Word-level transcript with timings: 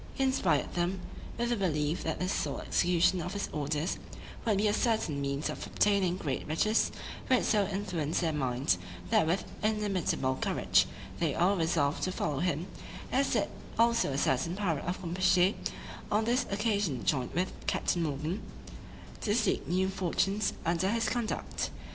He 0.15 0.23
inspired 0.23 0.73
them 0.73 0.99
with 1.37 1.49
the 1.49 1.55
belief 1.55 2.01
that 2.03 2.17
the 2.19 2.27
sole 2.27 2.59
execution 2.61 3.21
of 3.21 3.33
his 3.33 3.49
orders 3.53 3.99
would 4.45 4.57
be 4.57 4.67
a 4.67 4.73
certain 4.73 5.21
means 5.21 5.47
of 5.47 5.63
obtaining 5.67 6.17
great 6.17 6.47
riches, 6.47 6.91
which 7.27 7.43
so 7.43 7.67
influenced 7.67 8.21
their 8.21 8.33
minds, 8.33 8.79
that 9.11 9.27
with 9.27 9.43
inimitable 9.61 10.39
courage 10.41 10.87
they 11.19 11.35
all 11.35 11.55
resolved 11.55 12.01
to 12.01 12.11
follow 12.11 12.39
him, 12.39 12.65
as 13.11 13.33
did 13.33 13.47
also 13.77 14.11
a 14.11 14.17
certain 14.17 14.55
pirate 14.55 14.85
of 14.85 14.99
Campechy, 15.03 15.53
on 16.11 16.25
this 16.25 16.47
occasion 16.49 17.05
joined 17.05 17.35
with 17.35 17.53
Captain 17.67 18.01
Morgan, 18.01 18.41
to 19.21 19.35
seek 19.35 19.67
new 19.67 19.87
fortunes 19.87 20.53
under 20.65 20.89
his 20.89 21.09
conduct. 21.09 21.69